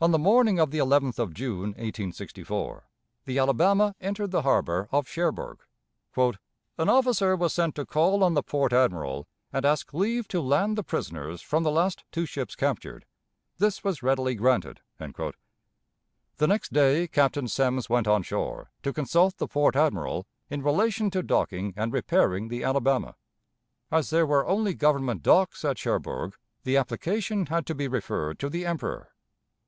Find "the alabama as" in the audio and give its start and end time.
22.46-24.10